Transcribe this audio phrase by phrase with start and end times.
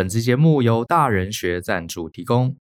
[0.00, 2.56] 本期节目由大人学赞助提供。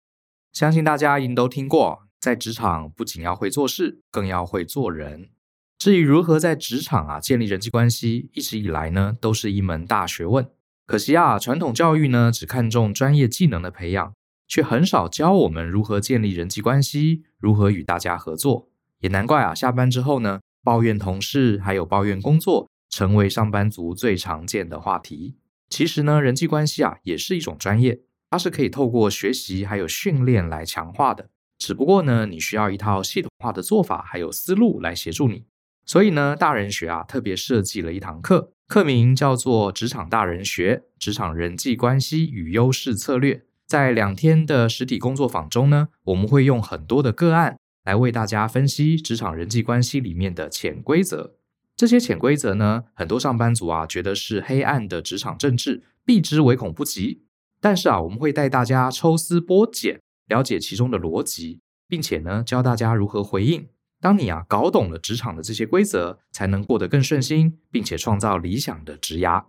[0.51, 5.29] 相信大家一定都听过，在职场不仅要会做事，更要会做人。
[5.77, 10.49] 至于如何在职场啊建立人际关系，一直以来呢都是一门大学问。
[10.85, 14.13] 可惜啊，传统教育呢只看重专业技能的培养，
[14.45, 18.67] 却很少教我们如何建立人际关系，如何与大家合作。
[18.99, 25.37] 也难怪啊，下班之后呢，抱怨同事还有抱怨工作，成为上班族最常见的话题。
[25.69, 31.29] 其实呢，人际关系啊也是一种专业，它是可以透过学习还有训练来强化的。
[31.57, 35.45] 只不过呢，你需要一套系统化的做法还有思路来协助你。
[35.85, 43.35] 所以呢，大人学啊特别设计了一堂课，课名叫做《职场大人学：职场人际关系与优势策略》。
[43.67, 51.35] 在两天的实体工作坊中呢，我们会用很多的个案来为大家分析职场人际关系里面的潜规则。
[51.79, 57.23] 这些潜规则呢，很多上班族啊觉得是黑暗的职场政治，避之唯恐不及。
[57.61, 63.69] 但是啊，我们会带大家抽丝剥茧，了解其中的逻辑，并且呢，教大家如何回应。
[64.01, 69.45] 当你啊搞懂了职场的这些规则，才能过得更顺心，并且创造理想的职涯。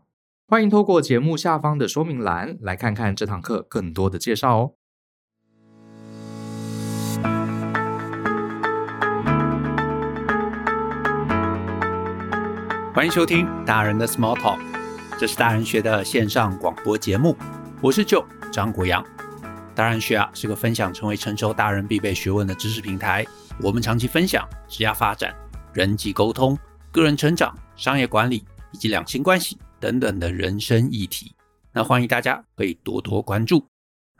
[0.46, 4.74] 欢迎透过节目下方的说明栏来看看这堂课更多的介绍哦。
[12.92, 14.58] 欢迎收听大人的 Small Talk，
[15.16, 17.36] 这是大人学的线上广播节目。
[17.80, 19.04] 我是 Joe 张国阳。
[19.76, 23.24] 大人学啊是个分享成为成熟大人必备学问的知识平台。
[23.62, 25.32] 我们长期分享职业发展、
[25.72, 26.58] 人际沟通、
[26.90, 31.32] 个人成长、商业管理以及两性关系等等的人生议题。
[31.72, 33.64] 那欢迎大家可以多多关注。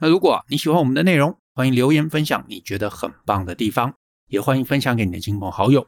[0.00, 3.92] 那如果你喜欢我们的内容，欢迎留言分享你觉得很棒的地方，
[4.28, 5.84] 也欢迎分享给你的亲朋好友。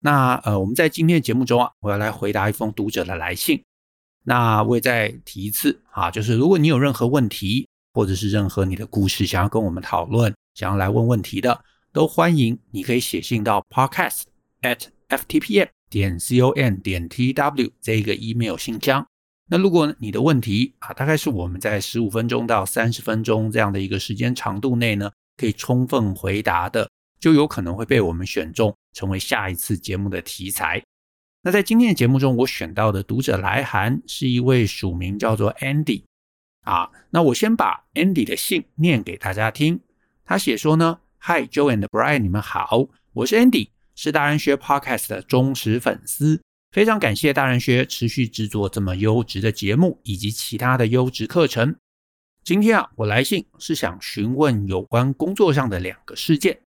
[0.00, 3.62] 那呃，我们在今天的节目中啊，我要来回答一封读者的来信。
[4.24, 12.58] 那我也再提一次啊，就是如果你有任何问题，或者是任何你的故事想要跟我们讨论，想要来问问题的，都欢迎。
[12.70, 14.22] 你可以写信到 podcast
[14.62, 19.06] at ftpm 点 com 点 tw 这个 email 信箱。
[19.48, 26.90] 那如果你的问题啊，大概是我们在十五分钟到三十分钟这样的一个时间长度内呢，可以充分回答的。
[27.18, 30.82] 就有可能会被我们选中，成为下一次节目的题材。
[31.42, 36.02] 那在今天的节目中，我选到的读者来函是一位署名叫做 Andy
[36.62, 36.90] 啊。
[37.10, 39.80] 那我先把 Andy 的信念给大家听。
[40.24, 51.76] 他写说呢：Hi Joe and Brian，你们好，我是 Andy，是大人学 Podcast 的忠实粉丝，非常感谢大人学持续制作这么优质的节目以及其他的优质课程。
[52.42, 56.58] 今天啊，我来信是想询问有关工作上的两个事件。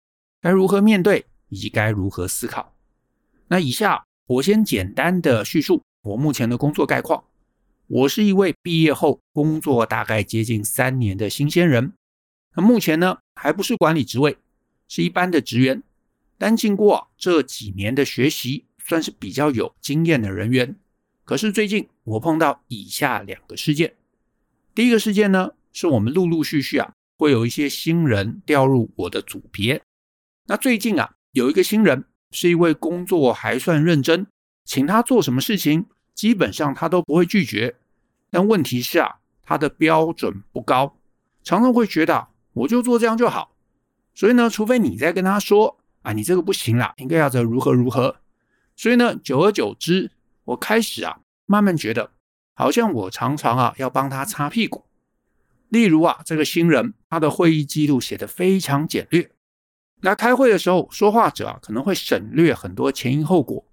[0.41, 2.75] 该如何面对，以及该如何思考？
[3.49, 7.25] 那以下我先简单的叙述我目前的工作概况。
[7.89, 11.93] 我是一位毕业后工作大概接近三年的新鲜人。
[12.55, 14.37] 那目前呢，还不是管理职位，
[14.87, 15.83] 是一般的职员。
[16.37, 20.77] 但经过这几年的学习，算是比较有经验的人员。
[21.25, 23.95] 可是最近我碰到以下两个事件。
[24.75, 29.83] 第一个事件呢，是我们陆陆续续啊，会有一些新人调入我的组别。
[30.51, 34.27] 那最近啊，有一个新人，是一位工作还算认真，
[34.65, 37.77] 请他做什么事情，基本上他都不会拒绝。
[38.31, 40.97] 但问题是啊，他的标准不高，
[41.45, 43.55] 常常会觉得我就做这样就好。
[44.15, 48.17] 所以呢，除非你再跟他说啊，你这个不行啦，应该要怎如何如何。
[48.75, 50.11] 所以呢，久而久之，
[50.45, 52.13] 我开始啊，慢慢觉得
[52.55, 54.87] 好像我常常啊要帮他擦屁股。
[55.69, 59.31] 例如啊，这个新人他的会议记录写得非常简略。
[60.01, 63.65] 那开会的时候，说话者啊可能会省略很多前因后果。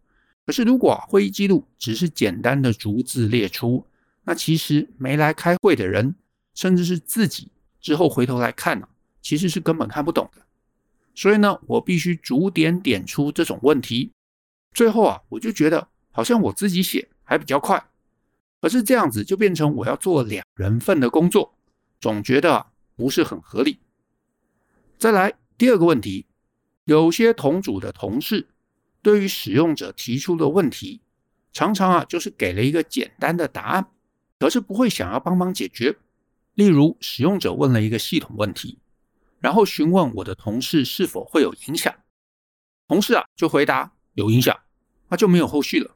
[0.46, 3.86] 可是如果会议记录只是简单的逐字列出，
[4.24, 6.16] 那其实没来开会的人，
[6.54, 8.88] 甚至是自己之后回头来看呢，
[9.22, 10.42] 其实是根本看不懂的。
[11.14, 14.12] 所以呢，我必须逐点点出这种问题。
[14.74, 17.84] 最后啊，我就觉得好像我自己写还比较快，
[18.62, 21.56] 可是这样子就变成我要做两人份的工作，
[22.00, 22.66] 总觉得
[22.96, 23.80] 不是很合理。
[24.98, 25.34] 再来。
[25.58, 26.26] 第二个问题，
[26.84, 28.50] 有些同组的同事
[29.02, 31.02] 对于使用者提出的问题，
[31.54, 33.88] 常常啊就是给了一个简单的答案，
[34.38, 35.98] 可是不会想要帮忙解决。
[36.56, 38.80] 例如，使用者问了一个系统问题，
[39.40, 41.94] 然后询问我的同事是否会有影响，
[42.88, 44.58] 同事啊就回答有影响，
[45.08, 45.96] 那就没有后续了。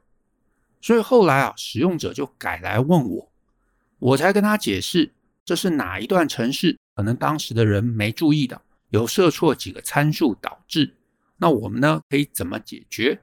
[0.80, 3.32] 所以后来啊，使用者就改来问我，
[3.98, 5.12] 我才跟他解释
[5.44, 8.62] 这是哪一段程式，可能当时的人没注意的。
[8.90, 10.94] 有设错几个参数导致，
[11.38, 13.20] 那我们呢可以怎么解决？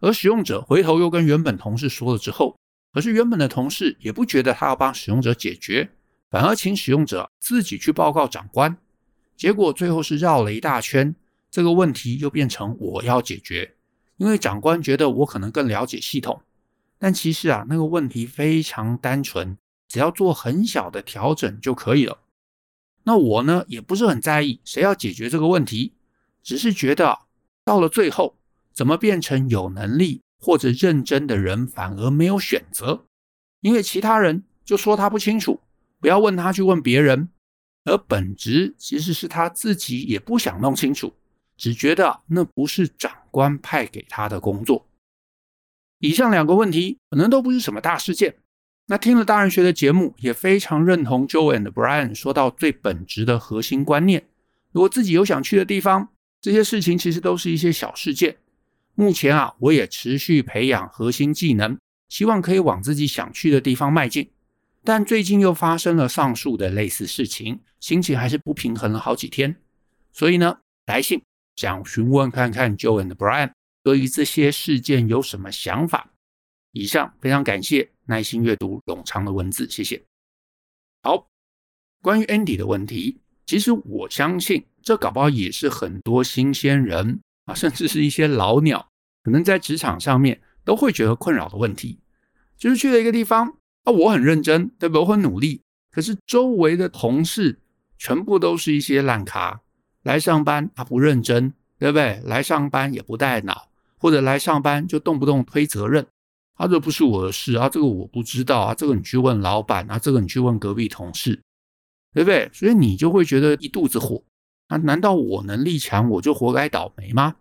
[0.00, 2.58] 而使用者回头又跟原本同事说了之后，
[2.92, 5.90] 可是原本的同事也不觉得他要帮使用者解决，
[6.30, 8.76] 反而请使用者自己去报告长官，
[9.36, 11.14] 结果最后是绕了一大圈，
[11.50, 13.74] 这个问题又变成我要解决，
[14.18, 16.40] 因为长官觉得我可能更了解系统，
[16.98, 19.56] 但其实啊，那个问题非常单纯，
[19.88, 22.18] 只要做很小的调整就可以了。
[23.08, 25.94] 那我呢，也不是很在意谁要解决这个问题，
[26.42, 27.20] 只是觉得
[27.64, 28.36] 到了最后，
[28.72, 33.06] 怎么变成有能力或者认真的人反而没有选择？
[33.60, 35.60] 因为其他人就说他不清楚。
[36.00, 37.28] 不要问他，去问别人。
[37.84, 41.14] 而本质其实是他自己也不想弄清楚，
[41.56, 44.88] 只觉得那不是长官派给他的工作。
[46.00, 48.38] 以上两个问题可能都不是什么大事件。
[48.88, 54.28] 那听了大人学的节目，也非常认同 Joe and Brian 说到最本质的核心观念。
[54.70, 56.08] 如果自己有想去的地方，
[56.40, 58.36] 这些事情其实都是一些小事件。
[58.94, 61.76] 目前啊，我也持续培养核心技能，
[62.08, 64.30] 希望可以往自己想去的地方迈进。
[64.84, 69.56] 但最近又发生了上述的类似事情，心情还是不平衡了好几天。
[70.12, 71.20] 所以呢，来信
[71.56, 73.50] 想询问看看 Joe and Brian
[73.82, 76.12] 对于这些事件有什么想法。
[76.70, 80.02] 以上非常感谢耐心阅读冗长的文字，谢谢。
[81.02, 81.28] 好，
[82.00, 88.88] 关于 Andy 的问题，其实我相信这搞不好也是很多新鲜人啊，甚至是一些老鸟，
[89.22, 91.98] 可能在职场上面都会觉得困扰的问题，
[92.56, 93.58] 就是去了一个地方。
[93.84, 95.00] 啊，我很认真，对不对？
[95.00, 95.62] 我很努力，
[95.92, 97.60] 可是周围的同事
[97.98, 99.60] 全部都是一些烂咖，
[100.02, 102.20] 来上班他不认真，对不对？
[102.24, 106.04] 来上班也不带脑，或者来上班就动不动推责任，
[106.56, 111.40] 啊，这不是我的事啊，这个我不知道啊，这个你去问老板啊，这个你去问隔壁同事，
[112.12, 112.50] 对不对？
[112.52, 114.22] 所以你就会觉得一肚子火，
[114.68, 117.36] 啊，难道我能力强我就活该倒霉吗？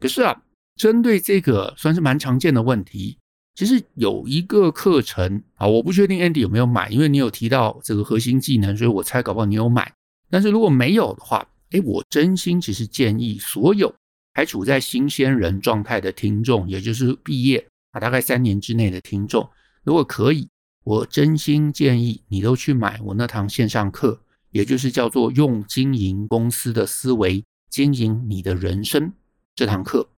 [0.00, 0.42] 可是啊，
[0.76, 3.18] 针对这个算是蛮常见的问题。
[3.54, 9.92] 其实有一个课程啊，我不确定 Andy 有没有买，因为你有提到这个核心技能，所以我猜搞不好你有买。
[10.30, 13.94] 但是如果没有的话，诶，我真心只是建议所有
[14.34, 19.48] 还处在新鲜人状态的听众，也就是毕业啊大概三年之内的听众，
[19.84, 20.50] 如果可以，
[20.82, 29.12] 我真心建议你都去买我那堂线上课，也就是叫做用经营公司的思维经营你的人生
[29.54, 30.10] 这堂课。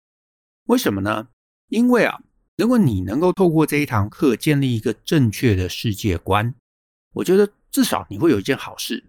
[0.67, 1.27] 为什么呢？
[1.67, 2.21] 因为啊。
[2.55, 6.53] 如果你能够透过这一堂课建立一个正确的世界观，
[7.13, 9.03] 我觉得至少你会有一件好事，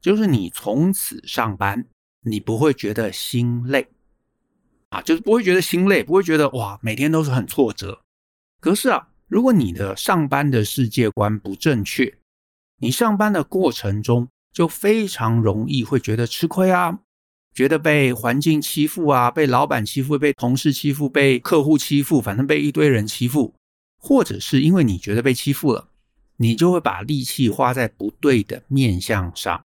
[0.00, 1.88] 就是你从此上班，
[2.22, 3.88] 你不会觉得心累
[4.90, 8.03] 啊，就是不会觉得心累，不会觉得哇，每天都是很挫折。
[8.64, 12.14] 可是啊，如果你的上班的世界观不正确，
[12.80, 16.98] 你上班的过程中就非常容易会觉得吃亏啊。
[17.54, 23.52] 觉得被环境欺负啊，被老板欺负，被同事欺负，被客户欺负，反正被一堆人欺负，
[23.98, 25.90] 或者是因为你觉得被欺负了，
[26.38, 29.62] 你就会把力气花在不对的面向上。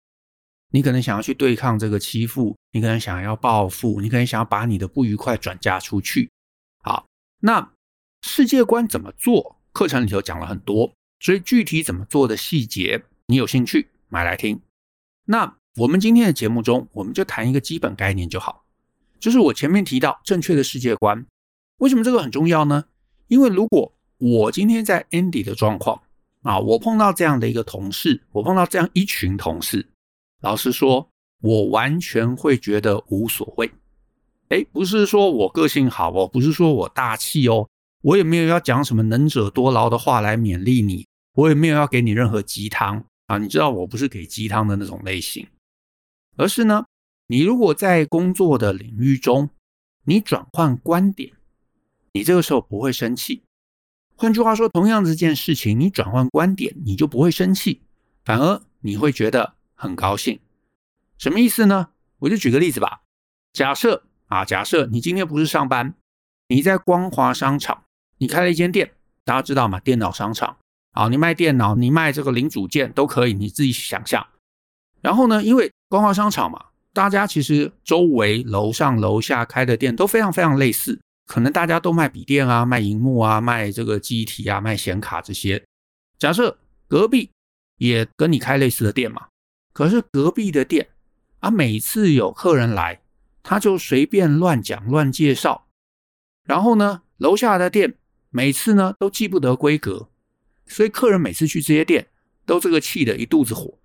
[0.71, 6.29] 你可能想要去对抗这个欺负，你可能想要报复，你可能想要把你的不愉快转嫁出去。
[6.83, 7.05] 好，
[7.39, 7.71] 那
[8.39, 9.57] 世界观怎么做？
[9.73, 14.61] 课程里头讲了很多，所以具体怎么做的细节，你有兴趣买来听。
[15.25, 15.57] 那。
[15.75, 18.63] 我们今天的节目中，我们就谈一个基本概念就好，
[19.19, 21.25] 就是我前面提到正确的世界观。
[21.79, 22.85] 为什么这个很重要呢？
[23.27, 26.01] 因为如果我今天在 Andy 的状况
[26.41, 29.87] 啊，我碰到这样的一个同事，我碰到这样一群同事，
[30.41, 31.09] 老实说，
[31.41, 33.69] 我完全会觉得无所谓。
[34.49, 37.69] 诶，不是说我个性好哦，不是说我大气哦，
[38.01, 45.47] 我也没有要讲什么能者多劳的话来勉励你，我也没有要给你任何鸡汤啊，你知道我不是给鸡汤的那种类型。
[46.37, 46.85] 而是呢，
[47.27, 49.49] 你如果在工作的领域中，
[50.05, 51.33] 你转换观点，
[52.13, 53.43] 你这个时候不会生气。
[54.15, 57.81] 换句话说，同样这件事情，你转换观点，你就不会生气，
[58.23, 60.39] 反而你会觉得很高兴。
[61.17, 61.89] 什么意思呢？
[62.19, 63.01] 我就举个例子吧。
[63.51, 65.93] 假设啊，假设你今天不是上班，
[66.47, 67.83] 你在光华商场，
[68.19, 68.91] 你开了一间店，
[69.23, 69.79] 大家知道吗？
[69.79, 70.57] 电脑商场。
[70.91, 74.25] 好，你卖电脑，你卖这个零组件都可以，你自己想象。
[75.01, 85.63] 然后呢，因为光华商场嘛，大家其实周围楼上楼下开的店都非常非常类似，可能大家都卖笔电啊、卖荧幕啊、卖这个记忆体啊、卖显卡这些。
[86.17, 86.57] 假设
[86.87, 87.31] 隔壁
[87.77, 89.27] 也跟你开类似的店嘛，
[89.71, 90.89] 可是隔壁的店
[91.39, 92.99] 啊，每次有客人来，
[93.41, 95.67] 他就随便乱讲乱介绍，
[96.43, 97.95] 然后呢，楼下的店
[98.29, 100.09] 每次呢都记不得规格，
[100.65, 102.07] 所以客人每次去这些店
[102.45, 103.79] 都这个气得一肚子火。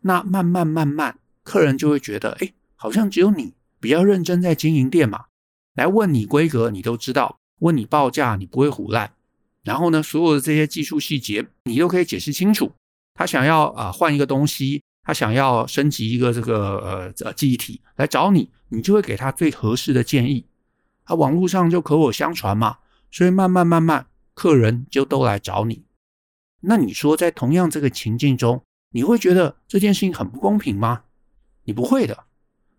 [0.00, 5.26] 那慢慢慢慢，客人就会觉得，哎，好像只有你比较认真在经营店嘛。
[5.74, 9.14] 来问你规格，你都知道；问你报价，你不会胡乱。
[9.62, 12.72] 然后呢，所有的这些技术细节，你都可以解释清楚。
[13.14, 20.44] 他想要啊、换一个东西，他想要升级一个这个呃呃记忆体来找你，你就会给他最合适的建议。
[21.04, 22.78] 啊，网络上就口口相传嘛，
[23.12, 25.84] 所以慢慢慢慢，客人就都来找你。
[26.62, 31.02] 那你说，在同样这个情境中，你会觉得这件事情很不公平吗？
[31.64, 32.24] 你不会的，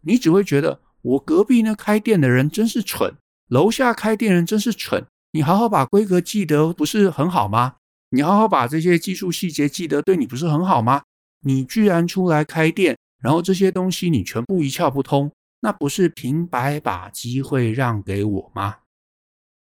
[0.02, 3.16] 你只会觉得我隔壁那开店的人真是蠢，
[3.48, 5.06] 楼下开店人真是蠢。
[5.34, 7.76] 你好好把规格记得不是很好吗？
[8.10, 11.04] 你好好把这些技术细节记得，对你不是很好吗？
[11.42, 15.32] 你居然出来开店，然后这些东西你全部一窍不通。
[15.62, 18.78] 那不是平白把机会让给我吗？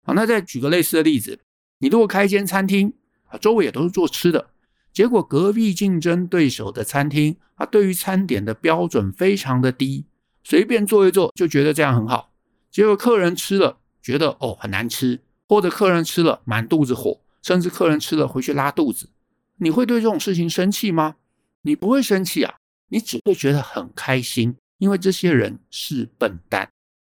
[0.09, 1.39] 好，那再举个类似的例子，
[1.81, 2.95] 你如果开一间餐厅
[3.27, 4.49] 啊，周围也都是做吃的，
[4.91, 10.07] 结果隔壁竞争对手的餐厅啊，对于餐点的标准非常的低，
[10.43, 12.33] 随便做一做就觉得这样很好，
[12.71, 19.11] 结果客人吃了觉得哦很难吃，或者客人吃了满肚子火，甚至客人吃了回去拉肚子，
[19.59, 21.17] 你会对这种事情生气吗？
[21.61, 22.55] 你不会生气啊，
[22.89, 24.57] 你只会觉得很开心。
[24.79, 26.71] 因为这些人是笨蛋，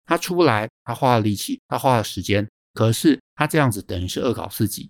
[0.05, 4.89] 他出来，他花了力气，他花了时间，可是他这样子等于是恶搞自己，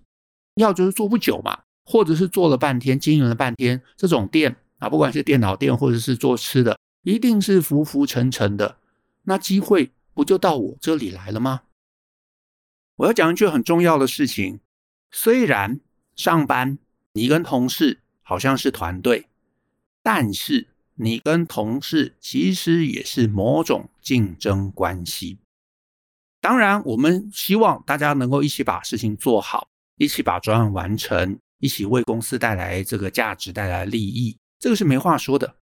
[0.54, 8.78] 要就是做不久嘛，或者是做了半天，经营了半天，这种店啊，不管是电脑店或者是做吃的，一定是浮浮沉沉的，
[9.22, 11.62] 那机会不就到我这里来了吗？
[12.96, 14.60] 我要讲一句很重要的事情，
[15.10, 15.80] 虽然
[16.14, 16.78] 上班
[17.12, 19.26] 你跟同事好像是团队，
[20.02, 20.68] 但是。
[20.96, 25.38] 你跟同事其实也是某种竞争关系。
[26.44, 35.56] 当然，我们希望大家能够一起把事情做好，一起把专案完成，一起为公司带来这个价值、带来利益，这个是没话说的。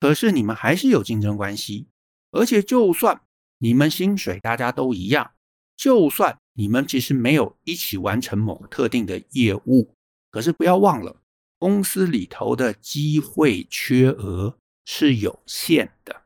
[0.00, 1.86] 可是你们还是有竞争关系，
[2.30, 3.22] 而且就算
[3.56, 5.32] 你们薪水大家都一样，
[5.78, 9.94] 就算你们其实没有一起完成某个特定的业务，
[10.30, 11.22] 可是不要忘了。
[11.56, 16.24] 公司里头的机会缺额是有限的，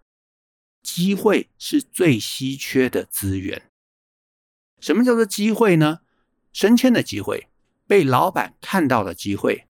[0.82, 3.65] 机会是最稀缺的资源。
[4.80, 6.00] 什么叫做机会呢？
[6.52, 7.48] 升迁的机会，
[7.86, 9.66] 被老板看到的机会，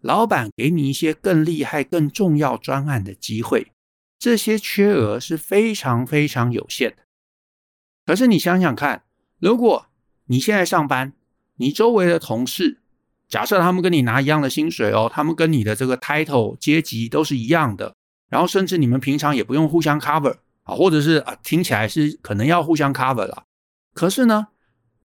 [0.00, 3.72] 老板给你一些更厉害、更重要专案的机会，
[4.18, 6.96] 这些缺额是非常非常有限的。
[8.04, 9.04] 可是你想想看，
[9.38, 9.86] 如果
[10.26, 11.12] 你现在上班，
[11.56, 12.80] 你周围的同事，
[13.28, 17.94] 假设他们跟你拿一样的薪水哦，他们跟你的这个 title 阶级都是一样的，
[18.28, 23.44] 然后甚至你们平常也不用互相 cover 啊，或者是啊听起来是可能要互相 cover 了。
[23.96, 24.48] 可是呢，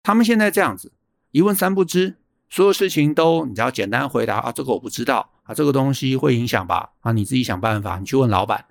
[0.03, 0.91] 他们现在这样子
[1.31, 2.17] 一问三不知，
[2.49, 6.91] 所有事情都你只要简单回答啊，这个我不知道啊，这个东西会影响吧？
[6.99, 8.65] 啊，你自己想办法，你去问老板，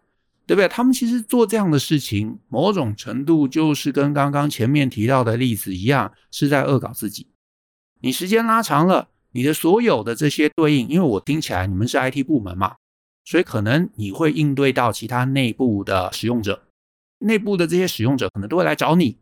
[0.47, 0.69] 对不对？
[0.69, 7.27] 他们其实做这样的事情，某种程度就是跟刚刚前面提到的例子一样，是在恶搞自己。
[8.03, 9.09] 你时间拉长了。
[9.33, 12.75] 你的所有的这些对应，因为我听起来你们是 IT 部门嘛，
[13.25, 16.65] 所以可能你会应对到其他内部的使用者，
[17.21, 19.17] 内部的这些使用者可能都会来找你，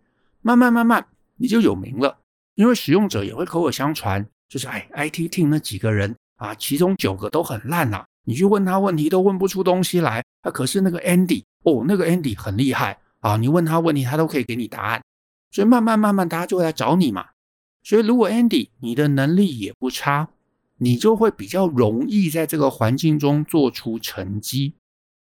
[0.49, 2.17] 慢慢慢慢你就有名了，
[2.55, 15.03] 因为使用者也会口口相传，就是哎，IT team 那几个人啊，其中九个都很烂呐、你去问他问题都问不出东西来，啊，可是那个 Andy 哦，那个 Andy 很厉害啊，你问他问题他都可以给你答案，
[15.51, 17.27] 所以慢慢慢慢大家就会来找你嘛。
[17.83, 20.29] 所以，如果 Andy 你的能力也不差，
[20.79, 24.75] 你就会比较容易在这个环境中做出成绩。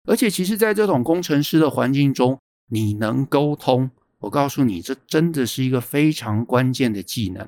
[0.05, 7.47] 而且，其实，在这种工程师的环境中，你能沟通，我告诉你，这真的是一个非常关键的技能。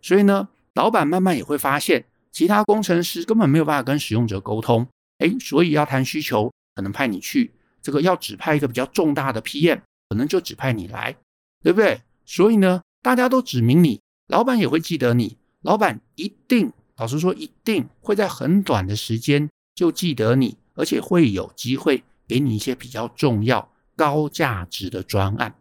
[0.00, 4.86] 所以呢，老板慢慢也会发现，其他工程师根本没有办法跟使用者沟通。
[5.18, 7.50] 哎，所以要谈需求，可能派你去；
[7.82, 11.16] 这个要指派一个比较重大的 PM，可能就指派你来，
[11.62, 12.02] 对不对？
[12.24, 15.36] 所以呢，大家都指明你，老板也会记得你。
[15.62, 25.56] 老板一定，老实说，一定会在很短的时间就记得你，而且会有机会给你一些比较重要、高价值的专案。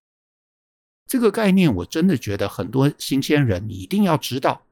[1.08, 4.64] 这个概念，我真的觉得很多新鲜人你一定要知道。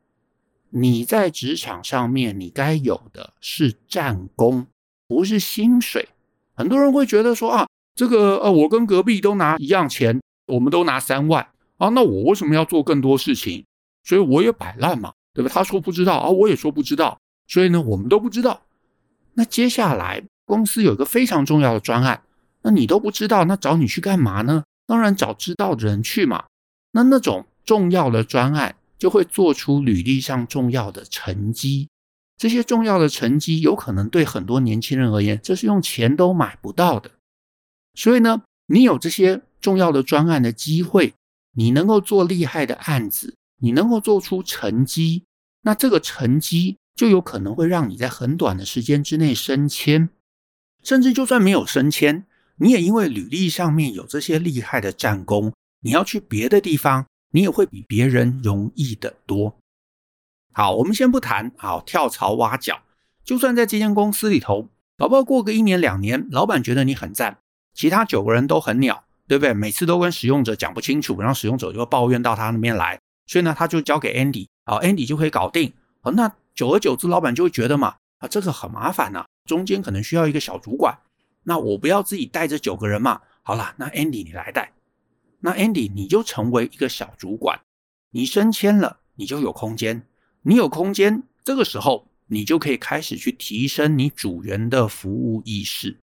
[0.69, 4.65] 你在职场上面，你该有的是战功，
[5.07, 6.09] 不是薪水。
[6.55, 11.47] 很多人会觉得说啊，这个呃，我跟隔壁都拿一样钱，我们都拿三万。
[11.77, 13.63] 啊，那我为什么要做更多事情？
[14.03, 15.51] 所以我也摆烂嘛，对吧？
[15.53, 18.63] 他说不知道啊，我也说不知道，所以呢，我们都不知道。
[19.35, 22.23] 那接下来公司有一个非常重要的专案，
[22.63, 24.63] 那你都不知道，那找你去干嘛呢？
[24.87, 26.45] 当然找知道的人去嘛。
[26.93, 31.89] 那那种重要的专案就会做出履历上重要的成绩，
[32.37, 37.11] 这些重要的成绩有可能对很多年轻人而言，这是用钱都买不到的。
[37.93, 41.13] 所以呢，你有这些重要的专案的机会。
[41.55, 45.23] 你能够做厉害的案子，你能够做出成绩，
[45.61, 50.09] 那这个成绩就有可能会让你在很短的时间之内升迁，
[50.81, 52.25] 甚至就算没有升迁，
[52.57, 59.57] 你也因为履历上面有这些厉害的战功，你要去别的地方，你也会比别人容易得多。
[60.53, 62.81] 好，我们先不谈，好，跳槽挖角，
[63.23, 67.39] 就算在这间公司里头，搞不好过个一年两年，老板觉得你很赞，
[67.73, 69.53] 其他九个人都很鸟，对不对？
[69.53, 75.73] 每次都跟使用者讲不清楚，然后使用者就会抱怨到他那边来，所以呢，他就交给 Andy，好，Andy 就可以搞定。
[76.01, 80.95] 好，那久而久之，老板就会觉得嘛，啊，这个很麻烦呐，中间可能需要一个小主管，
[81.43, 83.21] 那我不要自己带着九个人嘛。
[83.41, 84.73] 好了，那 Andy 你来带，
[85.39, 87.59] 那 Andy 你就成为一个小主管，
[88.11, 90.07] 你升迁了，你就有空间。
[90.43, 95.97] 你有空间，这个时候你就可以开始去提升你组员的服务意识，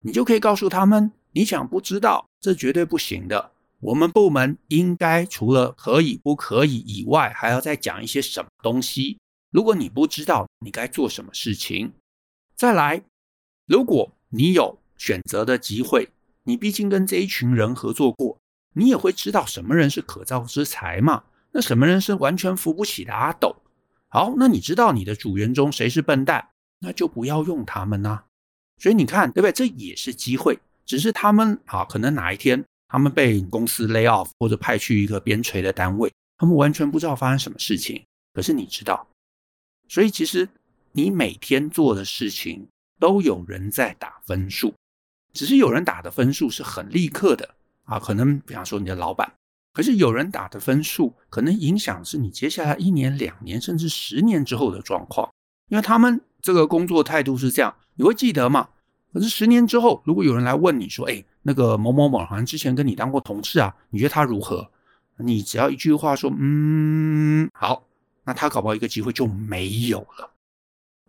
[0.00, 3.52] 你就可以告诉他们，你想不知道，这绝对不行的。
[3.80, 9.18] 我们部门应该除了可以不可以以外，还要再讲一些什么东西。
[9.50, 11.92] 如果你不知道，你该做什么事情。
[12.56, 13.02] 再来，
[13.66, 16.08] 如果你有选择的机会，
[16.44, 18.38] 你毕竟跟这一群人合作过，
[18.72, 21.24] 你也会知道什么人是可造之材嘛。
[21.52, 23.54] 那什么人是完全扶不起的阿斗。
[24.08, 26.48] 好，那你知道你的组员中谁是笨蛋，
[26.80, 28.24] 那就不要用他们呐、
[28.78, 29.52] 所以你看，对不对？
[29.52, 38.02] 这也是机会，只是他们啊，可能哪一天他们被公司 lay off 或者派去一个边陲的单位，他们完全不知道发生什么事情。
[38.32, 39.06] 可是你知道，
[39.86, 40.48] 所以其实
[40.92, 42.66] 你每天做的事情
[42.98, 44.72] 都有人在打分数，
[45.34, 49.30] 只是有人打的分数是很立刻的啊，可能比方说你的老板。
[49.74, 55.28] 可是有人打的分数，可能影响是你接下来一年、两年，甚至十年之后的状况，
[55.68, 58.68] 因为他们这个工作态度是这样，你会记得吗？
[59.12, 64.70] 可是十年之后，如果有人来问你说：“哎，那个某某某好像之前跟你当过同事啊，你觉得他如何？”
[65.18, 67.86] 你只要一句话说：“嗯，好。”
[68.26, 70.30] 那他搞不好一个机会就没有了。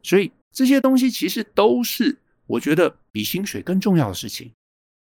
[0.03, 4.51] 所以这些东西其实都是我觉得比薪水更重要的事情，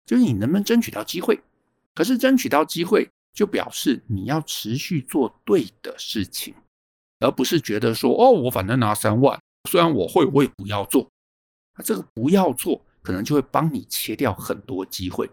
[0.04, 1.40] 就是你能不能争取到机会。
[1.94, 3.08] 可是争取到机会。
[3.34, 6.54] 就表示你要持续做对的事情，
[7.18, 11.08] 而不是觉得说哦，我反正拿三万，虽然我会，我也不要做。
[11.78, 15.30] 那这个不要做，可能就会帮你切掉很多机会。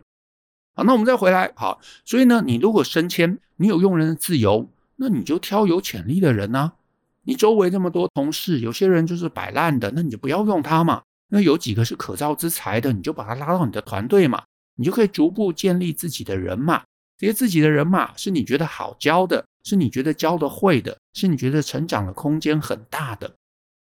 [0.75, 1.51] 好，那我们再回来。
[1.57, 6.75] 好，所以呢，你如果升迁，你有用人的自由，那你就挑有潜力的人啊。
[7.23, 11.03] 你周围这么多同事，有些人就是摆烂的，那你就不要用他嘛。
[11.29, 14.43] 那有几个是可造之材的，你就把他拉到你的团队嘛，
[14.75, 16.83] 你就可以逐步建立自己的人嘛。
[17.17, 23.35] 这些自己的人马是你觉得好教的，是你觉得教的会的，是你觉得成长的空间很大的。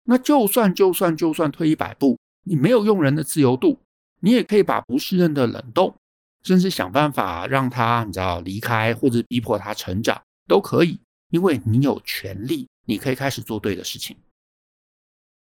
[0.04, 3.78] 那就算就算就算退一百步，你没有用人的自由度，
[4.20, 5.94] 你也可以把不适任的冷冻，
[6.42, 10.98] 甚至想办法让他你知道离开，或者逼迫他成长都可以，
[11.30, 14.16] 因为你有权利，你可以开始做对的事情。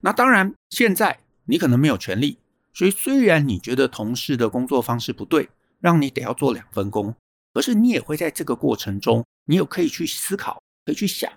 [0.02, 2.38] 那当然，现在你可能没有权利，
[2.74, 7.16] 所以虽然你觉得同事的工作方式不对，让你得要做两份工。
[7.54, 11.32] 可是你也会在这个过程中，你有可以去思考，可以去想，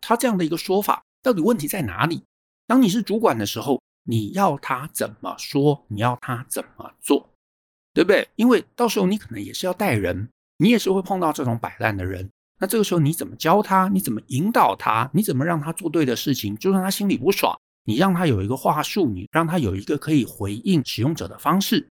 [0.00, 2.22] 他这样的一个说法到底问题在哪里？
[2.66, 5.84] 当你是主管的时候，你要他怎么说？
[5.88, 7.30] 你要他怎么做？
[7.94, 8.28] 对不对？
[8.36, 12.28] 因为到时候你可能也是要带人，你也是会碰到这种摆烂的人。
[12.58, 13.88] 那这个时候你怎么教他？
[13.88, 15.10] 你怎么引导他？
[15.14, 16.56] 你怎么让他做对的事情？
[16.56, 21.86] 就算他心里不爽，你让他有一个话术，你让他有一个可以回应使用者的方式，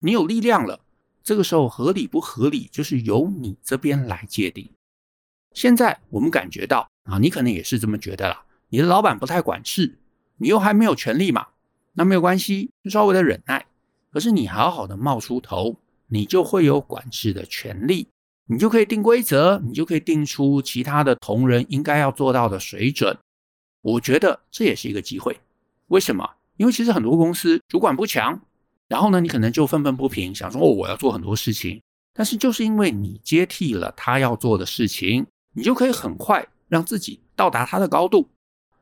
[0.00, 0.80] 你有力量了。
[1.22, 4.70] 这个时候合理不合理，就是由你这边来界定。
[5.52, 8.44] 现在我们感觉到啊，你可能也是这么觉得了。
[8.68, 9.98] 你的老板不太管事，
[10.36, 11.46] 你又还没有权利嘛，
[11.94, 13.66] 那没有关系，就稍微的忍耐。
[14.12, 18.08] 可是你好好的冒出头，你就会有管事的权利，
[18.46, 23.16] 你就可以定规则，你就可以定出其他的同仁应该要做到的水准。
[23.86, 25.38] 我觉得这也是一个机会。
[25.86, 26.28] 为什么？
[26.56, 28.40] 因为其实很多公司主管不强。
[28.88, 31.80] 然后呢，你可能就愤愤不平，想说哦，我要做很多事情。
[32.12, 38.28] 但是就是因为你接替了他要做的事情，你就可以很快让自己到达他的高度，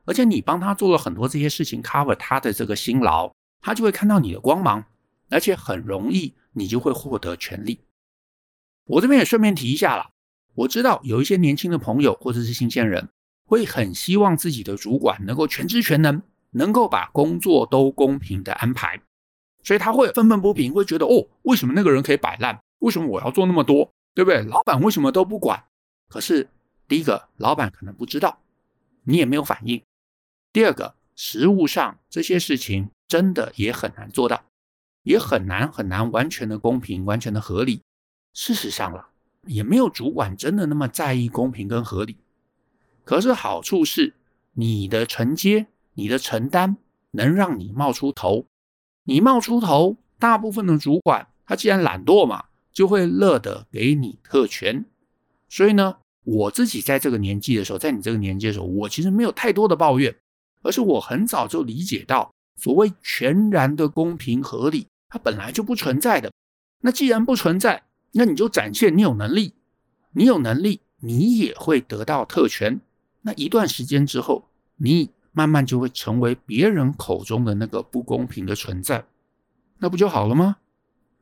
[0.06, 4.84] 而且你帮他做了很多这些事情，cover 他的这个辛劳，他就会看到你的光芒，
[5.28, 7.80] 而且很容易你就会获得权力。
[8.86, 10.10] 我这边也顺便提一下啦，
[10.54, 13.08] 我知道有一些年轻的朋友或者是新鲜人，
[13.46, 19.00] 会很希望自己的主管能够全知全能，能够把工作都公平的安排。
[19.62, 22.60] 所以他会愤愤不平，会觉得哦，为什么那个人可以摆烂？
[22.80, 23.90] 为什么我要做那么多？
[24.14, 24.42] 对不对？
[24.42, 25.64] 老板为什么都不管？
[26.08, 26.48] 可是
[26.86, 28.38] 第一个，老板可能不知道，
[29.04, 29.80] 你也没有反应；
[30.52, 34.44] 第二个，实务上这些事情真的也很难做到，
[35.02, 37.80] 也很难很难完全的公平，完全的合理。
[38.34, 39.08] 事实上了，
[39.46, 42.18] 也没有主管真的那么在意公平跟合理。
[43.04, 44.14] 可是好处是，
[44.54, 46.76] 你的承接，你的承担
[47.12, 48.46] 能让你冒出头。
[49.04, 54.84] 你冒出头，大部分的主管他既然懒惰嘛，就会乐得给你特权。
[55.48, 60.16] 所以呢，我自己在这个年纪的时候，在你这个年纪的时候，我其实没有太多的抱怨，
[60.62, 66.32] 而是我很早就理解到，所谓全然的公平合理，它本来就不存在的。
[66.80, 69.52] 那既然不存在，那你就展现你有能力，
[70.12, 72.80] 你有能力，你也会得到特权。
[73.26, 79.06] 那一段时间之后，你慢慢就会成为别人口中的那个不公平的存在，
[79.78, 80.58] 那不就好了吗？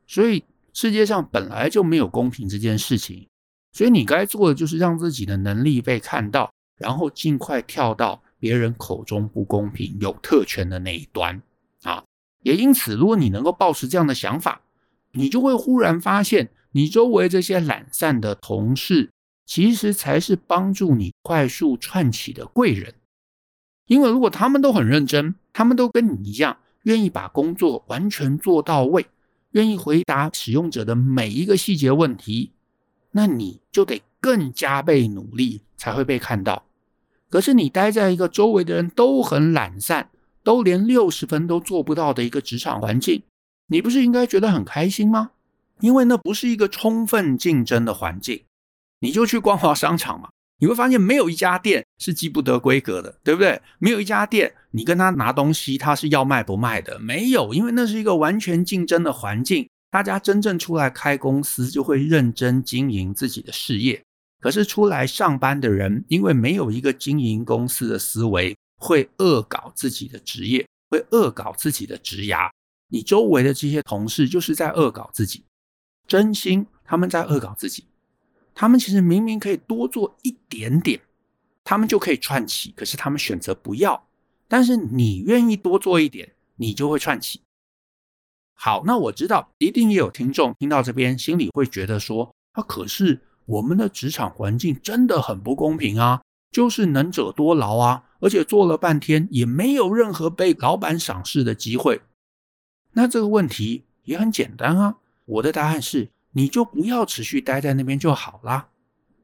[0.05, 3.27] 所以世界上本来就没有公平这件事情，
[3.71, 11.41] 所以你该做的就是让自己的能力被看到，然后尽快跳到别人口中不公平、有特权的那一端
[11.83, 12.03] 啊。
[12.41, 14.61] 也因此，如果你能够抱持这样的想法，
[15.13, 19.09] 你就会忽然发现，你周围这些懒散的同事，
[19.45, 22.93] 其实才是帮助你快速窜起的贵人。
[23.87, 29.05] 因为如果他们都很认真，他们都跟你一样，愿意把工作完全做到位，
[29.51, 32.51] 愿意回答使用者的每一个细节问题，
[33.11, 36.63] 那你就得更加倍努力才会被看到。
[37.29, 40.09] 可是你待在一个周围的人都很懒散，
[40.43, 43.23] 都连六十分都做不到的一个职场环境。
[43.67, 45.31] 你不是应该觉得很开心吗？
[45.79, 48.43] 因为那不是一个充分竞争的环境。
[49.03, 53.61] 你就去光华商场嘛，你会发现没有一家店是记不得规格的，对不对？
[53.79, 59.67] 没有一家店你跟他拿东西，他是要卖不卖的，没有，因为那是一个完全竞争的环境。
[59.91, 64.01] 大家真正出来开公司，就会认真经营自己的事业。
[64.39, 72.49] 可是出来上班的人，因为没有一个经营公司的思维，会恶搞自己的职业，会恶搞自己的职涯。
[72.87, 75.43] 你周围的这些同事就是在恶搞自己，
[76.07, 77.85] 真心他们在恶搞自己。
[78.55, 80.99] 他们其实明明可以多做一点点，
[81.63, 84.07] 他们就可以串起，可是他们选择不要。
[84.47, 87.41] 但是你愿意多做一点，你就会串起。
[88.53, 102.01] 好，那我知道一定也有听众听到这边，心里会觉得说：啊，可是我们的职场环境真的很不公平啊，就是能者多劳啊，而且做了半天也没有任何被老板赏识的机会。
[102.91, 108.67] 那这个问题也很简单啊，我的答案是，你就不要持续待在那边就好啦，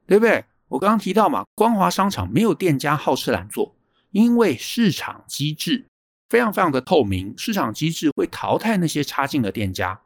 [0.07, 0.45] 对不对？
[0.69, 3.75] 我刚刚提到嘛，光华商场没有店家好吃懒做，
[4.11, 5.85] 因为市场机制
[6.29, 9.99] 非常非常的透明，市场机制会淘汰那些差劲的店家。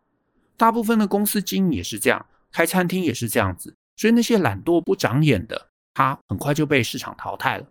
[0.56, 7.68] 大部分的公司经营也是这样，开餐厅也是这样子，所以那些懒惰不长眼的，他很快就被市场淘汰了。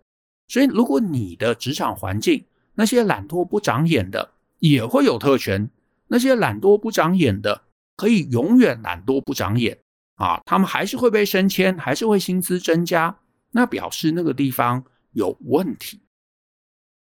[0.47, 5.69] 所以，如果你的职场环境那些懒惰不长眼的也会有特权。
[6.07, 7.63] 那些懒惰不长眼的，
[7.95, 9.77] 可以永远懒惰不长眼
[10.15, 10.41] 啊！
[10.45, 13.19] 他们还是会被升迁，还是会薪资增加，
[13.51, 16.01] 那表示那个地方有问题。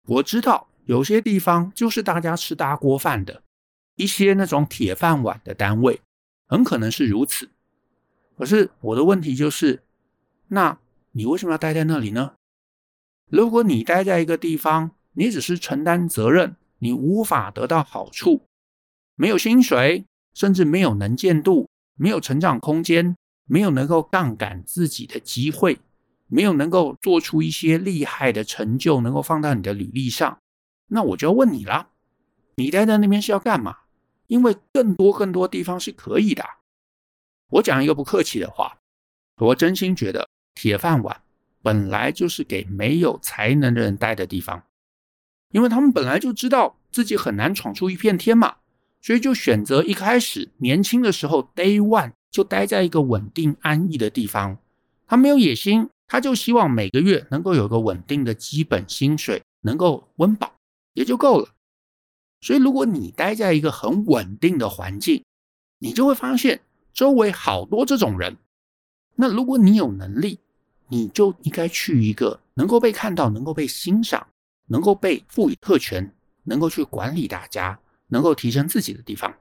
[0.07, 3.43] 我知道有些地方就是大家吃大锅饭的，
[3.97, 6.01] 一些那种铁饭碗的单位，
[6.47, 7.49] 很可能是如此。
[8.37, 9.83] 可是我的问题就是，
[10.49, 10.79] 那
[11.13, 12.35] 你为什么要待在那里呢？
[13.31, 18.47] 如果你待在一个地方，你只是承担责任，你无法得到好处。
[19.15, 23.17] 没有薪水，甚至没有能见度，没有成长空间，
[23.47, 25.79] 没有能够杠杆自己的机会，
[26.27, 30.39] 没有能够做出一些厉害的成就，能够放到你的履历上，
[30.89, 31.89] 那我就要问你啦：
[32.57, 33.79] 你待在那边是要干嘛？
[34.27, 36.45] 因为更多更多地方是可以的。
[37.51, 38.79] 我讲一个不客气的话，
[39.37, 41.21] 我真心觉得铁饭碗
[41.63, 44.65] 本来就是给没有才能的人待的地方，
[45.53, 48.57] 因为他们本来就知道自己很难闯出一片天嘛。
[49.05, 54.57] 所以就选择一开始年轻的时候，Day One 就待在一个稳定安逸的地方。
[55.07, 60.55] 他没有野心，他就希望每个月能够有个稳定的基本薪水，能够温饱
[60.95, 61.51] 也就够了。
[62.41, 65.23] 所以如果你待在一个很稳定的环境，
[65.81, 66.63] 你就会发现
[66.95, 68.39] 周围好多这种人。
[69.17, 70.39] 那如果你有能力，
[70.89, 74.27] 你就应该去一个能够被看到、能够被欣赏、
[74.69, 76.11] 能够被赋予特权、
[76.45, 77.79] 能够去管理大家。
[78.15, 79.35] 能够提升自己的地方，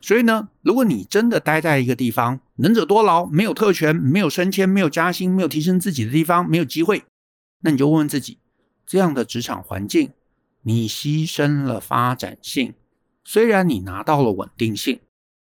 [0.00, 7.04] 所以呢，如果你真的待在一个地方，能者多劳，没有特权，没有升迁，没有加薪，没有提升自己的地方，没有机会，
[7.60, 8.38] 那你就问问自己，
[8.86, 10.12] 这样的职场环境，
[10.62, 12.72] 你牺牲了发展性，
[13.24, 15.00] 虽然你拿到了稳定性，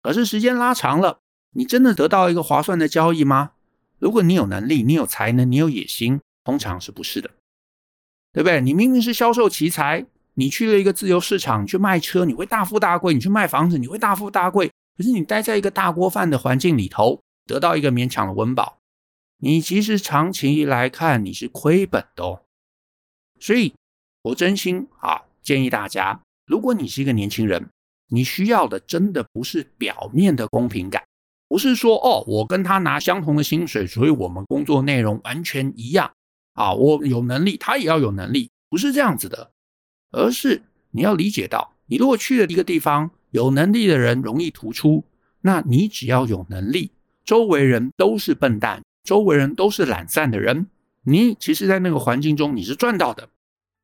[0.03, 1.21] 可是时间拉长了，
[1.55, 3.53] 你真的得到一个划算的交易吗？
[3.99, 7.31] 如果你有能力，你有才能，你有野心，通常是不是的，
[8.31, 8.61] 对不对？
[8.61, 10.05] 你明明是销售奇才。
[10.35, 14.71] 你去了一个自由市场，去卖车，你会大富大贵；你去卖房子，你会大富大贵。
[14.97, 18.79] 可是你待在一个大锅饭的环境里头，得到一个勉强的温饱，
[19.39, 22.43] 你其实长期来看你是亏本的哦。
[23.41, 23.75] 所以
[24.23, 27.69] 我真心啊建议大家，如果你是一个年轻人，
[28.09, 31.03] 你需要的真的不是表面的公平感，
[31.49, 36.13] 不是说哦，我跟他拿相同的薪水，所以我们工作内容完全一样
[36.53, 39.51] 啊，我有能力，他也要有能力，不是这样子的，
[40.15, 45.05] 而是你要理解到，你如果去了一个地方，有能力的人容易突出，
[45.41, 46.93] 那你只要有能力，
[47.25, 50.69] 周围人都是笨蛋，周围人都是懒散的人，
[51.03, 53.29] 你其实，在那个环境中你是赚到的。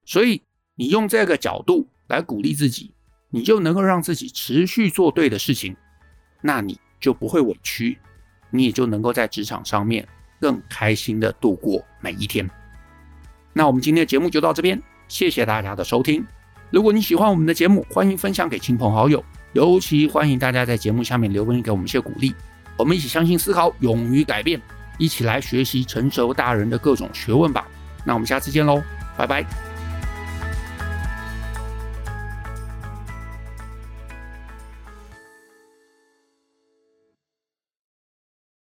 [0.05, 0.43] 所以，
[0.77, 2.93] 你用这个角度来鼓励自己，
[3.31, 5.77] 你就能够让自己持续做对的事情，
[6.41, 7.99] 那你就不会委屈，
[8.51, 10.07] 你也就能够在职场上面
[10.41, 12.49] 更开心的度过每一天。
[13.53, 14.81] 那我们今天的节目就到这边，
[15.11, 16.25] 谢谢大家的收听。
[16.71, 19.23] 如果你喜欢我们的节目，欢迎分享给亲朋好友，
[19.55, 22.33] 尤其欢迎大家在节目下面留言给我们一些鼓励。
[22.77, 24.61] 我们一起相信、思考、勇于改变，
[24.99, 27.67] 一起来学习成熟大人的各种学问吧。
[28.05, 28.81] 那我们下次见喽，
[29.19, 29.70] 拜拜。